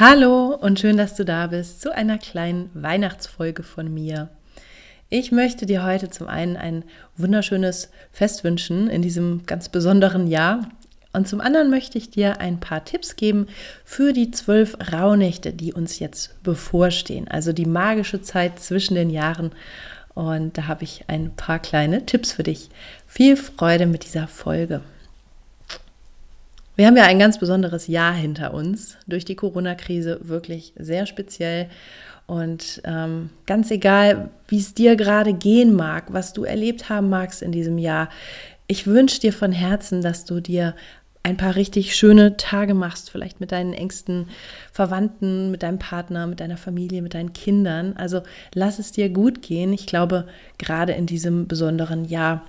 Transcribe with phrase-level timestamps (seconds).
[0.00, 4.28] Hallo und schön, dass du da bist zu einer kleinen Weihnachtsfolge von mir.
[5.08, 6.82] Ich möchte dir heute zum einen ein
[7.16, 10.68] wunderschönes Fest wünschen in diesem ganz besonderen Jahr.
[11.12, 13.46] Und zum anderen möchte ich dir ein paar Tipps geben
[13.84, 17.28] für die zwölf Rauhnächte, die uns jetzt bevorstehen.
[17.28, 19.52] Also die magische Zeit zwischen den Jahren.
[20.12, 22.68] Und da habe ich ein paar kleine Tipps für dich.
[23.06, 24.80] Viel Freude mit dieser Folge.
[26.76, 31.68] Wir haben ja ein ganz besonderes Jahr hinter uns, durch die Corona-Krise wirklich sehr speziell.
[32.26, 37.42] Und ähm, ganz egal, wie es dir gerade gehen mag, was du erlebt haben magst
[37.42, 38.08] in diesem Jahr,
[38.66, 40.74] ich wünsche dir von Herzen, dass du dir
[41.22, 44.28] ein paar richtig schöne Tage machst, vielleicht mit deinen engsten
[44.72, 47.94] Verwandten, mit deinem Partner, mit deiner Familie, mit deinen Kindern.
[47.96, 49.72] Also lass es dir gut gehen.
[49.72, 50.26] Ich glaube,
[50.58, 52.42] gerade in diesem besonderen Jahr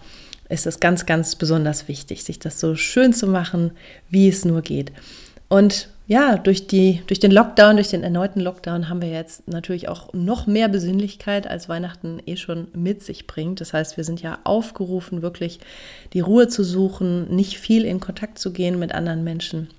[0.50, 3.72] ist es ganz, ganz besonders wichtig, sich das so schön zu machen,
[4.10, 4.92] wie es nur geht.
[5.50, 9.90] Und ja, durch, die, durch den Lockdown, durch den erneuten Lockdown haben wir jetzt natürlich
[9.90, 13.60] auch noch mehr Besinnlichkeit, als Weihnachten eh schon mit sich bringt.
[13.60, 15.60] Das heißt, wir sind ja aufgerufen, wirklich
[16.14, 19.70] die Ruhe zu suchen, nicht viel in Kontakt zu gehen mit anderen Menschen.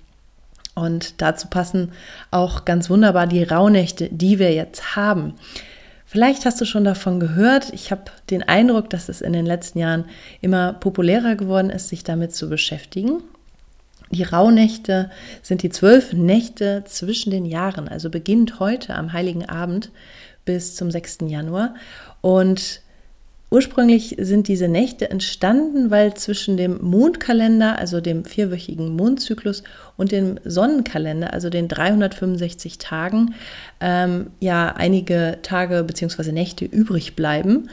[0.75, 1.93] Und dazu passen
[2.29, 5.33] auch ganz wunderbar die Rauhnächte, die wir jetzt haben.
[6.09, 7.73] Vielleicht hast du schon davon gehört.
[7.73, 10.05] Ich habe den Eindruck, dass es in den letzten Jahren
[10.39, 13.21] immer populärer geworden ist, sich damit zu beschäftigen.
[14.09, 19.91] Die Rauhnächte sind die zwölf Nächte zwischen den Jahren, also beginnt heute am Heiligen Abend
[20.45, 21.17] bis zum 6.
[21.27, 21.75] Januar.
[22.21, 22.79] Und
[23.49, 29.63] Ursprünglich sind diese Nächte entstanden, weil zwischen dem Mondkalender, also dem vierwöchigen Mondzyklus,
[29.95, 33.35] und dem Sonnenkalender, also den 365 Tagen,
[33.79, 36.33] ähm, ja einige Tage bzw.
[36.33, 37.69] Nächte übrig bleiben.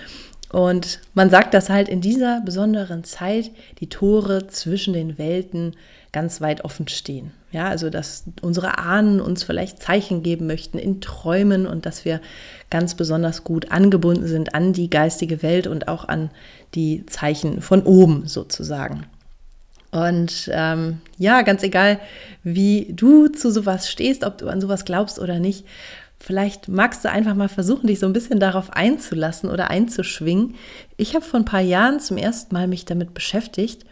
[0.51, 3.51] Und man sagt, dass halt in dieser besonderen Zeit
[3.81, 5.75] die Tore zwischen den Welten
[6.13, 7.33] ganz weit offen stehen.
[7.51, 12.21] Ja, also dass unsere Ahnen uns vielleicht Zeichen geben möchten in Träumen und dass wir
[12.71, 16.31] ganz besonders gut angebunden sind an die geistige Welt und auch an
[16.75, 19.07] die Zeichen von oben sozusagen.
[19.91, 22.01] Und ähm, ja, ganz egal,
[22.43, 25.65] wie du zu sowas stehst, ob du an sowas glaubst oder nicht,
[26.25, 30.55] vielleicht magst du einfach mal versuchen, dich so ein bisschen darauf einzulassen oder einzuschwingen.
[30.97, 33.85] Ich habe vor ein paar Jahren zum ersten Mal mich damit beschäftigt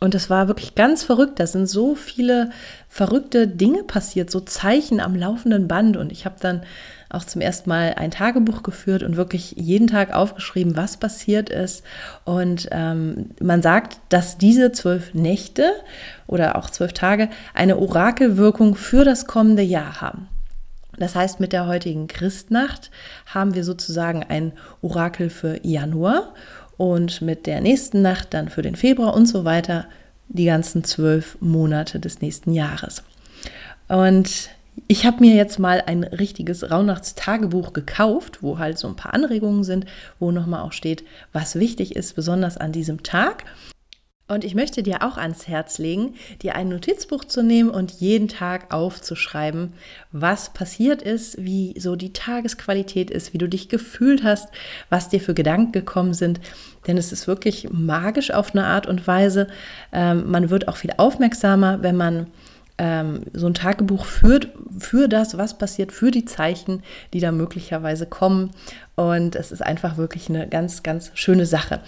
[0.00, 1.40] und es war wirklich ganz verrückt.
[1.40, 2.50] Da sind so viele
[2.88, 5.96] verrückte Dinge passiert, so Zeichen am laufenden Band.
[5.96, 6.62] Und ich habe dann
[7.10, 11.82] auch zum ersten Mal ein Tagebuch geführt und wirklich jeden Tag aufgeschrieben, was passiert ist.
[12.24, 15.72] Und ähm, man sagt, dass diese zwölf Nächte
[16.26, 20.28] oder auch zwölf Tage eine Orakelwirkung für das kommende Jahr haben.
[20.98, 22.90] Das heißt, mit der heutigen Christnacht
[23.26, 26.34] haben wir sozusagen ein Orakel für Januar
[26.76, 29.86] und mit der nächsten Nacht dann für den Februar und so weiter
[30.28, 33.02] die ganzen zwölf Monate des nächsten Jahres.
[33.88, 34.50] Und
[34.86, 39.64] ich habe mir jetzt mal ein richtiges Rauhnachtstagebuch gekauft, wo halt so ein paar Anregungen
[39.64, 39.86] sind,
[40.18, 43.44] wo nochmal auch steht, was wichtig ist, besonders an diesem Tag.
[44.28, 48.28] Und ich möchte dir auch ans Herz legen, dir ein Notizbuch zu nehmen und jeden
[48.28, 49.72] Tag aufzuschreiben,
[50.12, 54.50] was passiert ist, wie so die Tagesqualität ist, wie du dich gefühlt hast,
[54.90, 56.40] was dir für Gedanken gekommen sind.
[56.86, 59.48] Denn es ist wirklich magisch auf eine Art und Weise.
[59.92, 62.26] Ähm, man wird auch viel aufmerksamer, wenn man
[62.76, 64.48] ähm, so ein Tagebuch führt
[64.78, 66.82] für das, was passiert, für die Zeichen,
[67.14, 68.50] die da möglicherweise kommen.
[68.94, 71.80] Und es ist einfach wirklich eine ganz, ganz schöne Sache.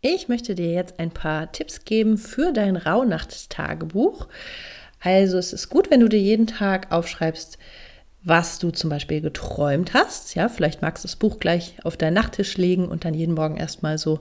[0.00, 4.28] Ich möchte dir jetzt ein paar Tipps geben für dein Rauhnachtstagebuch.
[5.00, 7.58] Also es ist gut, wenn du dir jeden Tag aufschreibst,
[8.22, 10.36] was du zum Beispiel geträumt hast.
[10.36, 13.56] Ja, vielleicht magst du das Buch gleich auf deinen Nachttisch legen und dann jeden Morgen
[13.56, 14.20] erstmal so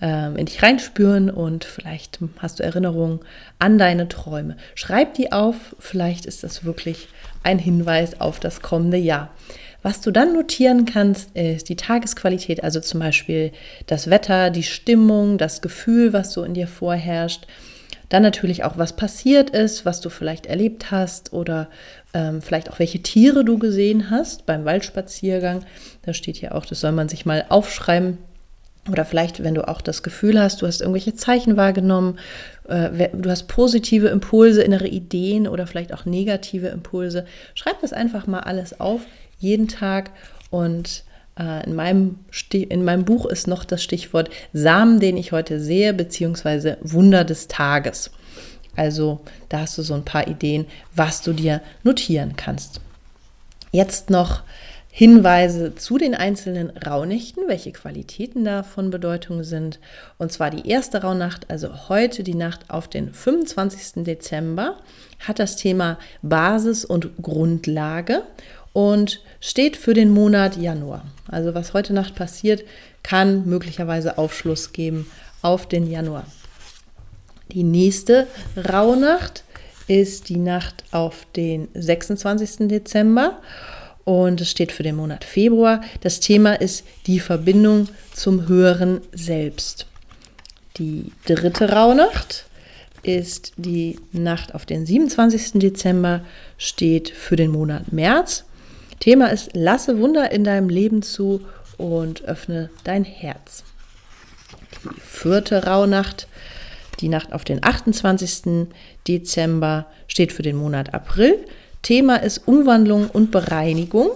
[0.00, 3.20] ähm, in dich reinspüren und vielleicht hast du Erinnerungen
[3.60, 4.56] an deine Träume.
[4.74, 7.06] Schreib die auf, vielleicht ist das wirklich
[7.44, 9.30] ein Hinweis auf das kommende Jahr.
[9.82, 13.52] Was du dann notieren kannst, ist die Tagesqualität, also zum Beispiel
[13.86, 17.46] das Wetter, die Stimmung, das Gefühl, was so in dir vorherrscht.
[18.08, 21.68] Dann natürlich auch, was passiert ist, was du vielleicht erlebt hast oder
[22.14, 25.64] ähm, vielleicht auch welche Tiere du gesehen hast beim Waldspaziergang.
[26.02, 28.18] Da steht ja auch, das soll man sich mal aufschreiben.
[28.90, 32.20] Oder vielleicht, wenn du auch das Gefühl hast, du hast irgendwelche Zeichen wahrgenommen,
[32.68, 37.26] äh, du hast positive Impulse, innere Ideen oder vielleicht auch negative Impulse.
[37.54, 39.00] Schreib das einfach mal alles auf,
[39.46, 40.10] jeden Tag.
[40.50, 41.04] Und
[41.38, 42.18] äh, in, meinem
[42.50, 47.48] in meinem Buch ist noch das Stichwort Samen, den ich heute sehe, beziehungsweise Wunder des
[47.48, 48.10] Tages.
[48.74, 52.80] Also da hast du so ein paar Ideen, was du dir notieren kannst.
[53.72, 54.42] Jetzt noch
[54.90, 59.78] Hinweise zu den einzelnen Rauhnächten, welche Qualitäten da von Bedeutung sind.
[60.16, 64.04] Und zwar die erste Rauhnacht, also heute die Nacht auf den 25.
[64.04, 64.78] Dezember,
[65.20, 68.22] hat das Thema Basis und Grundlage
[68.76, 71.02] und steht für den Monat Januar.
[71.28, 72.62] Also was heute Nacht passiert,
[73.02, 76.26] kann möglicherweise Aufschluss geben auf den Januar.
[77.52, 79.44] Die nächste Rauhnacht
[79.88, 82.68] ist die Nacht auf den 26.
[82.68, 83.38] Dezember
[84.04, 85.80] und es steht für den Monat Februar.
[86.02, 89.86] Das Thema ist die Verbindung zum höheren Selbst.
[90.76, 92.44] Die dritte Rauhnacht
[93.02, 95.52] ist die Nacht auf den 27.
[95.60, 96.26] Dezember,
[96.58, 98.44] steht für den Monat März.
[99.06, 101.40] Thema ist, lasse Wunder in deinem Leben zu
[101.76, 103.62] und öffne dein Herz.
[104.82, 106.26] Die vierte Rauhnacht
[106.98, 108.66] die Nacht auf den 28.
[109.06, 111.38] Dezember steht für den Monat April.
[111.82, 114.10] Thema ist Umwandlung und Bereinigung.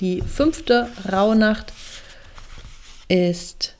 [0.00, 1.74] Die fünfte Rauhnacht
[3.08, 3.74] ist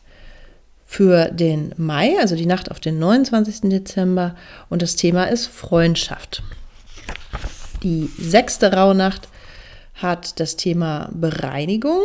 [0.84, 3.70] für den Mai, also die Nacht auf den 29.
[3.70, 4.36] Dezember.
[4.68, 6.42] Und das Thema ist Freundschaft.
[7.82, 9.29] Die sechste Rauhnacht
[10.02, 12.00] hat das Thema Bereinigung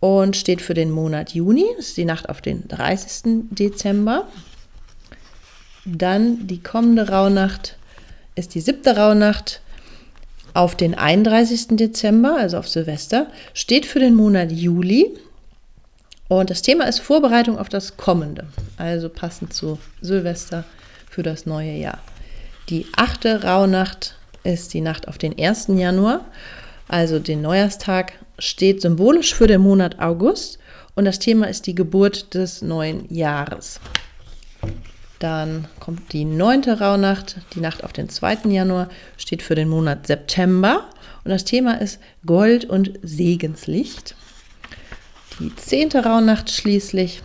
[0.00, 1.64] und steht für den Monat Juni.
[1.76, 3.46] Das ist die Nacht auf den 30.
[3.50, 4.26] Dezember.
[5.84, 7.76] Dann die kommende Rauhnacht
[8.34, 9.60] ist die siebte Rauhnacht
[10.54, 11.76] auf den 31.
[11.76, 15.10] Dezember, also auf Silvester, steht für den Monat Juli.
[16.28, 18.46] Und das Thema ist Vorbereitung auf das Kommende,
[18.76, 20.64] also passend zu Silvester
[21.10, 21.98] für das neue Jahr.
[22.70, 25.66] Die achte Rauhnacht ist die Nacht auf den 1.
[25.68, 26.24] Januar,
[26.88, 30.58] also den Neujahrstag, steht symbolisch für den Monat August
[30.94, 33.80] und das Thema ist die Geburt des neuen Jahres.
[35.18, 38.48] Dann kommt die neunte Rauhnacht, die Nacht auf den 2.
[38.48, 40.84] Januar, steht für den Monat September.
[41.24, 44.14] Und das Thema ist Gold und Segenslicht.
[45.40, 47.22] Die zehnte Rauhnacht schließlich,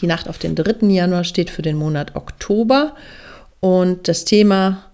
[0.00, 0.86] die Nacht auf den 3.
[0.88, 2.94] Januar, steht für den Monat Oktober.
[3.60, 4.89] Und das Thema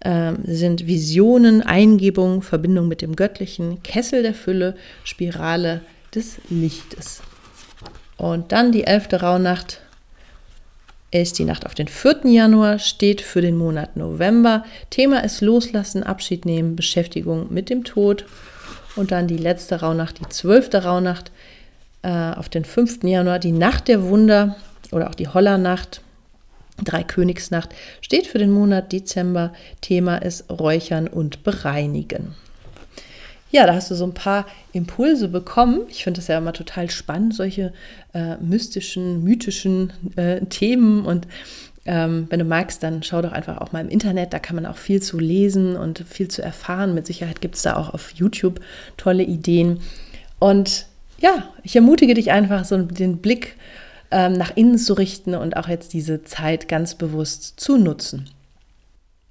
[0.00, 5.82] äh, sind Visionen, Eingebung, Verbindung mit dem Göttlichen, Kessel der Fülle, Spirale
[6.14, 7.22] des Lichtes.
[8.16, 9.80] Und dann die elfte Rauhnacht
[11.10, 12.20] ist die Nacht auf den 4.
[12.24, 14.64] Januar, steht für den Monat November.
[14.90, 18.26] Thema ist Loslassen, Abschied nehmen, Beschäftigung mit dem Tod.
[18.96, 20.70] Und dann die letzte Rauhnacht, die 12.
[20.74, 21.32] Rauhnacht
[22.02, 23.02] äh, auf den 5.
[23.04, 24.56] Januar, die Nacht der Wunder
[24.92, 26.02] oder auch die Hollernacht,
[26.84, 27.70] Dreikönigsnacht,
[28.00, 29.52] steht für den Monat Dezember.
[29.80, 32.34] Thema ist Räuchern und Bereinigen
[33.50, 35.82] ja, da hast du so ein paar Impulse bekommen.
[35.88, 37.72] Ich finde das ja immer total spannend, solche
[38.14, 41.04] äh, mystischen, mythischen äh, Themen.
[41.04, 41.26] Und
[41.84, 44.32] ähm, wenn du magst, dann schau doch einfach auch mal im Internet.
[44.32, 46.94] Da kann man auch viel zu lesen und viel zu erfahren.
[46.94, 48.60] Mit Sicherheit gibt es da auch auf YouTube
[48.96, 49.80] tolle Ideen.
[50.38, 50.86] Und
[51.18, 53.56] ja, ich ermutige dich einfach, so den Blick
[54.10, 58.30] ähm, nach innen zu richten und auch jetzt diese Zeit ganz bewusst zu nutzen.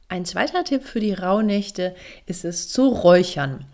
[0.07, 1.95] Ein zweiter Tipp für die Rauhnächte
[2.25, 3.65] ist es zu räuchern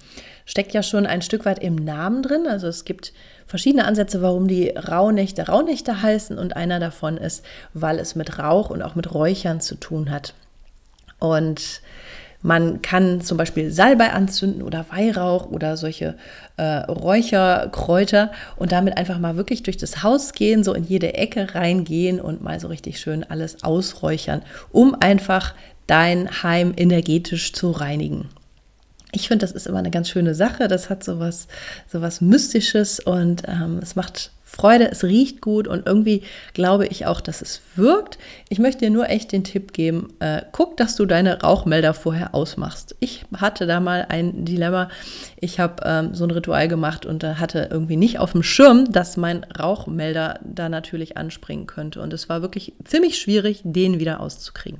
[0.46, 2.48] steckt ja schon ein Stück weit im Namen drin.
[2.48, 3.14] Also es gibt
[3.48, 7.44] verschiedene Ansätze, warum die Rauhnächte Rauhnächte heißen und einer davon ist,
[7.74, 10.34] weil es mit Rauch und auch mit Räuchern zu tun hat.
[11.20, 11.82] Und
[12.46, 16.16] man kann zum Beispiel Salbei anzünden oder Weihrauch oder solche
[16.58, 21.56] äh, Räucherkräuter und damit einfach mal wirklich durch das Haus gehen, so in jede Ecke
[21.56, 25.56] reingehen und mal so richtig schön alles ausräuchern, um einfach
[25.88, 28.30] dein Heim energetisch zu reinigen.
[29.12, 30.68] ich finde, das ist immer eine ganz schöne Sache.
[30.68, 31.48] Das hat sowas,
[31.92, 36.22] sowas Mystisches und ähm, es macht Freude, es riecht gut und irgendwie
[36.54, 38.20] glaube ich auch, dass es wirkt.
[38.48, 42.36] Ich möchte dir nur echt den Tipp geben, äh, guck, dass du deine Rauchmelder vorher
[42.36, 42.96] ausmachst.
[43.00, 44.90] Ich hatte da mal ein Dilemma.
[45.42, 48.92] Ich habe ähm, so ein Ritual gemacht und da hatte irgendwie nicht auf dem Schirm,
[48.92, 52.02] dass mein Rauchmelder da natürlich anspringen könnte.
[52.02, 54.80] Und es war wirklich ziemlich schwierig, den wieder auszukriegen.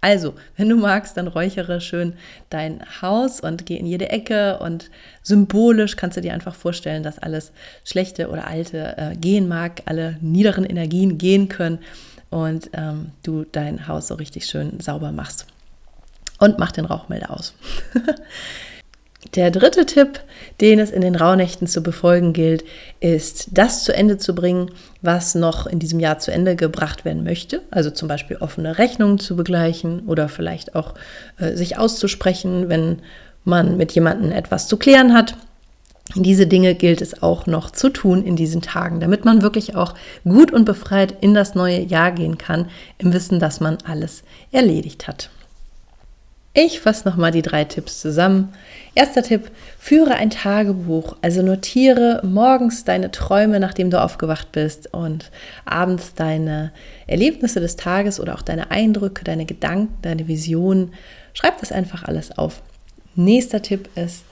[0.00, 2.12] Also, wenn du magst, dann räuchere schön
[2.50, 4.90] dein Haus und geh in jede Ecke und
[5.22, 7.50] symbolisch kannst du dir einfach vorstellen, dass alles
[7.84, 11.80] schlechte oder alte äh, gehen mag, alle niederen Energien gehen können
[12.30, 15.46] und ähm, du dein Haus so richtig schön sauber machst.
[16.38, 17.54] Und mach den Rauchmelder aus.
[19.34, 20.20] Der dritte Tipp,
[20.60, 22.64] den es in den Rauhnächten zu befolgen gilt,
[23.00, 24.70] ist, das zu Ende zu bringen,
[25.02, 27.62] was noch in diesem Jahr zu Ende gebracht werden möchte.
[27.70, 30.94] Also zum Beispiel offene Rechnungen zu begleichen oder vielleicht auch
[31.38, 33.02] äh, sich auszusprechen, wenn
[33.44, 35.36] man mit jemandem etwas zu klären hat.
[36.14, 39.94] Diese Dinge gilt es auch noch zu tun in diesen Tagen, damit man wirklich auch
[40.24, 44.22] gut und befreit in das neue Jahr gehen kann, im Wissen, dass man alles
[44.52, 45.28] erledigt hat.
[46.60, 48.52] Ich fasse nochmal die drei Tipps zusammen.
[48.96, 55.30] Erster Tipp, führe ein Tagebuch, also notiere morgens deine Träume, nachdem du aufgewacht bist und
[55.64, 56.72] abends deine
[57.06, 60.94] Erlebnisse des Tages oder auch deine Eindrücke, deine Gedanken, deine Visionen.
[61.32, 62.60] Schreib das einfach alles auf.
[63.14, 64.24] Nächster Tipp ist,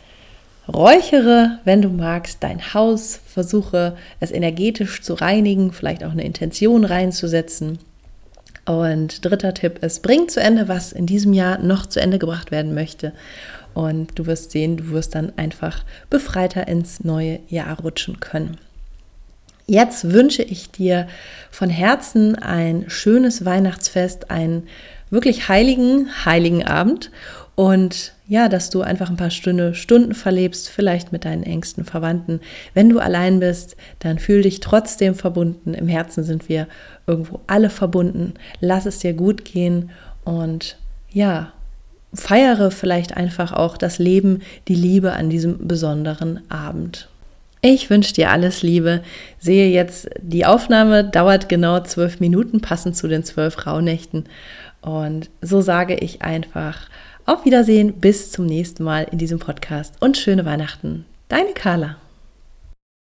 [0.66, 6.84] räuchere, wenn du magst, dein Haus, versuche es energetisch zu reinigen, vielleicht auch eine Intention
[6.84, 7.78] reinzusetzen
[8.66, 12.50] und dritter Tipp ist, bring zu Ende, was in diesem Jahr noch zu Ende gebracht
[12.50, 13.12] werden möchte.
[13.74, 18.58] Und du wirst sehen, du wirst dann einfach befreiter ins neue Jahr rutschen können.
[19.66, 21.08] Jetzt wünsche ich dir
[21.50, 24.68] von Herzen ein schönes Weihnachtsfest, einen
[25.10, 27.10] wirklich heiligen, heiligen Abend
[27.56, 32.40] und ja, dass du einfach ein paar Stunde, Stunden verlebst, vielleicht mit deinen engsten Verwandten.
[32.74, 35.72] Wenn du allein bist, dann fühl dich trotzdem verbunden.
[35.72, 36.68] Im Herzen sind wir
[37.06, 38.34] irgendwo alle verbunden.
[38.60, 39.90] Lass es dir gut gehen
[40.24, 40.76] und
[41.10, 41.52] ja,
[42.12, 47.08] feiere vielleicht einfach auch das Leben, die Liebe an diesem besonderen Abend.
[47.62, 49.02] Ich wünsche dir alles Liebe.
[49.38, 54.24] Sehe jetzt, die Aufnahme dauert genau zwölf Minuten, passend zu den zwölf Rauhnächten.
[54.82, 56.88] Und so sage ich einfach
[57.26, 61.04] auf Wiedersehen, bis zum nächsten Mal in diesem Podcast und schöne Weihnachten.
[61.28, 61.96] Deine Carla.